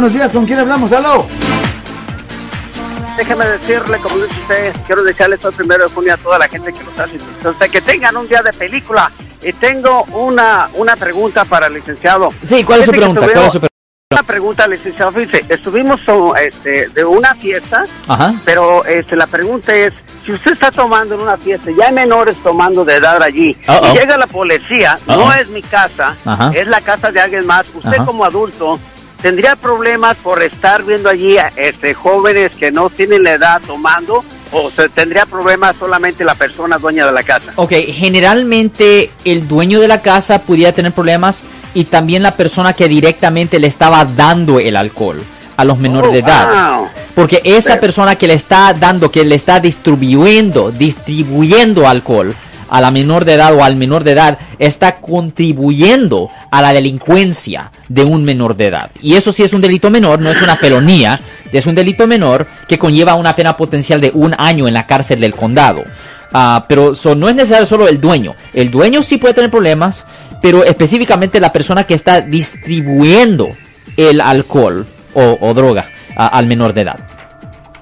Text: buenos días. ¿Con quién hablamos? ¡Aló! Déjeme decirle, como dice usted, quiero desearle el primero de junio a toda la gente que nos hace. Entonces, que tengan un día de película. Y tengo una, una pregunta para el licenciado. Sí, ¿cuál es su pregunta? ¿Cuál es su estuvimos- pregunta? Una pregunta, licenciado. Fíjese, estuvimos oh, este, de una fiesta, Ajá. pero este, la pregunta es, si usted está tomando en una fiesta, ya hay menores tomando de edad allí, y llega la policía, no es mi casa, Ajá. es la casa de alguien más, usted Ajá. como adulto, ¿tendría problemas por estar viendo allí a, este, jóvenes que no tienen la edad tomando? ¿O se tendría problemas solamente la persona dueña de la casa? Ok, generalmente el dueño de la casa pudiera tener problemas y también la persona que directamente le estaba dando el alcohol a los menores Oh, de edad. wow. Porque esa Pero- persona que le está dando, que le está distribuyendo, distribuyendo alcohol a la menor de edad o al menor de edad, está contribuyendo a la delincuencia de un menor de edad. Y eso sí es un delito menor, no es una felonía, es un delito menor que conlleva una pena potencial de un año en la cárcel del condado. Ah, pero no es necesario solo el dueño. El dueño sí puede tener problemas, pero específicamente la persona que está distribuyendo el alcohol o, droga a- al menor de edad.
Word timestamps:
buenos 0.00 0.12
días. 0.12 0.32
¿Con 0.32 0.46
quién 0.46 0.60
hablamos? 0.60 0.92
¡Aló! 0.92 1.26
Déjeme 3.16 3.44
decirle, 3.46 3.98
como 3.98 4.14
dice 4.18 4.40
usted, 4.42 4.72
quiero 4.86 5.02
desearle 5.02 5.36
el 5.42 5.52
primero 5.52 5.88
de 5.88 5.92
junio 5.92 6.14
a 6.14 6.16
toda 6.16 6.38
la 6.38 6.46
gente 6.48 6.72
que 6.72 6.84
nos 6.84 6.96
hace. 6.96 7.16
Entonces, 7.16 7.68
que 7.68 7.80
tengan 7.80 8.16
un 8.16 8.28
día 8.28 8.40
de 8.42 8.52
película. 8.52 9.10
Y 9.42 9.52
tengo 9.54 10.04
una, 10.12 10.68
una 10.74 10.94
pregunta 10.94 11.44
para 11.44 11.66
el 11.66 11.74
licenciado. 11.74 12.30
Sí, 12.44 12.62
¿cuál 12.62 12.80
es 12.80 12.86
su 12.86 12.92
pregunta? 12.92 13.20
¿Cuál 13.22 13.30
es 13.30 13.34
su 13.34 13.40
estuvimos- 13.40 13.58
pregunta? 13.58 13.68
Una 14.12 14.22
pregunta, 14.22 14.68
licenciado. 14.68 15.10
Fíjese, 15.10 15.44
estuvimos 15.48 16.00
oh, 16.06 16.32
este, 16.36 16.88
de 16.90 17.04
una 17.04 17.34
fiesta, 17.34 17.82
Ajá. 18.06 18.34
pero 18.44 18.84
este, 18.84 19.16
la 19.16 19.26
pregunta 19.26 19.74
es, 19.74 19.92
si 20.24 20.32
usted 20.32 20.52
está 20.52 20.70
tomando 20.70 21.16
en 21.16 21.22
una 21.22 21.36
fiesta, 21.36 21.72
ya 21.76 21.88
hay 21.88 21.92
menores 21.92 22.36
tomando 22.36 22.84
de 22.84 22.94
edad 22.94 23.20
allí, 23.20 23.56
y 23.66 23.98
llega 23.98 24.16
la 24.16 24.28
policía, 24.28 24.96
no 25.08 25.32
es 25.32 25.48
mi 25.48 25.62
casa, 25.62 26.14
Ajá. 26.24 26.52
es 26.54 26.68
la 26.68 26.80
casa 26.82 27.10
de 27.10 27.20
alguien 27.20 27.46
más, 27.46 27.66
usted 27.74 27.94
Ajá. 27.94 28.04
como 28.04 28.24
adulto, 28.24 28.78
¿tendría 29.22 29.56
problemas 29.56 30.16
por 30.16 30.42
estar 30.42 30.84
viendo 30.84 31.08
allí 31.08 31.38
a, 31.38 31.48
este, 31.56 31.94
jóvenes 31.94 32.52
que 32.56 32.70
no 32.70 32.90
tienen 32.90 33.22
la 33.24 33.32
edad 33.32 33.60
tomando? 33.66 34.24
¿O 34.50 34.70
se 34.70 34.88
tendría 34.88 35.26
problemas 35.26 35.76
solamente 35.78 36.24
la 36.24 36.34
persona 36.34 36.78
dueña 36.78 37.04
de 37.06 37.12
la 37.12 37.22
casa? 37.22 37.52
Ok, 37.56 37.72
generalmente 37.86 39.10
el 39.24 39.46
dueño 39.46 39.80
de 39.80 39.88
la 39.88 40.00
casa 40.00 40.40
pudiera 40.40 40.72
tener 40.72 40.92
problemas 40.92 41.42
y 41.74 41.84
también 41.84 42.22
la 42.22 42.32
persona 42.32 42.72
que 42.72 42.88
directamente 42.88 43.58
le 43.60 43.66
estaba 43.66 44.04
dando 44.04 44.58
el 44.58 44.76
alcohol 44.76 45.22
a 45.56 45.64
los 45.64 45.78
menores 45.78 46.10
Oh, 46.10 46.12
de 46.12 46.18
edad. 46.20 46.76
wow. 46.78 46.88
Porque 47.14 47.40
esa 47.44 47.70
Pero- 47.70 47.80
persona 47.80 48.14
que 48.16 48.26
le 48.28 48.34
está 48.34 48.72
dando, 48.72 49.10
que 49.10 49.24
le 49.24 49.34
está 49.34 49.60
distribuyendo, 49.60 50.70
distribuyendo 50.70 51.88
alcohol 51.88 52.34
a 52.68 52.80
la 52.80 52.90
menor 52.90 53.24
de 53.24 53.34
edad 53.34 53.54
o 53.54 53.62
al 53.64 53.76
menor 53.76 54.04
de 54.04 54.12
edad, 54.12 54.38
está 54.58 54.96
contribuyendo 55.00 56.28
a 56.50 56.62
la 56.62 56.72
delincuencia 56.72 57.72
de 57.88 58.04
un 58.04 58.24
menor 58.24 58.56
de 58.56 58.66
edad. 58.66 58.90
Y 59.02 59.14
eso 59.14 59.32
sí 59.32 59.42
es 59.42 59.52
un 59.52 59.60
delito 59.60 59.90
menor, 59.90 60.20
no 60.20 60.30
es 60.30 60.40
una 60.42 60.56
felonía, 60.56 61.20
es 61.50 61.66
un 61.66 61.74
delito 61.74 62.06
menor 62.06 62.46
que 62.66 62.78
conlleva 62.78 63.14
una 63.14 63.34
pena 63.34 63.56
potencial 63.56 64.00
de 64.00 64.10
un 64.14 64.34
año 64.38 64.68
en 64.68 64.74
la 64.74 64.86
cárcel 64.86 65.20
del 65.20 65.34
condado. 65.34 65.82
Ah, 66.32 66.66
pero 66.68 66.92
no 67.16 67.28
es 67.28 67.34
necesario 67.34 67.64
solo 67.64 67.88
el 67.88 68.00
dueño. 68.00 68.34
El 68.52 68.70
dueño 68.70 69.02
sí 69.02 69.16
puede 69.16 69.32
tener 69.34 69.50
problemas, 69.50 70.04
pero 70.42 70.62
específicamente 70.62 71.40
la 71.40 71.52
persona 71.52 71.84
que 71.84 71.94
está 71.94 72.20
distribuyendo 72.20 73.48
el 73.96 74.20
alcohol 74.20 74.86
o, 75.14 75.54
droga 75.54 75.86
a- 76.16 76.28
al 76.28 76.46
menor 76.46 76.74
de 76.74 76.82
edad. 76.82 77.07